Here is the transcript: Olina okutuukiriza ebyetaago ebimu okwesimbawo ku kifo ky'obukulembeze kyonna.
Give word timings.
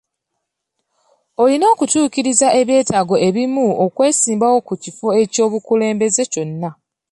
Olina 1.41 1.65
okutuukiriza 1.73 2.47
ebyetaago 2.61 3.15
ebimu 3.27 3.65
okwesimbawo 3.85 4.57
ku 4.67 4.73
kifo 4.83 5.07
ky'obukulembeze 5.33 6.23
kyonna. 6.31 6.69